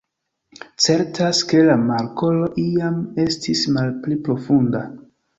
Certas, 0.83 1.41
ke 1.51 1.59
la 1.67 1.75
markolo 1.81 2.47
iam 2.63 2.95
estis 3.25 3.61
malpli 3.75 4.17
profunda. 4.29 4.83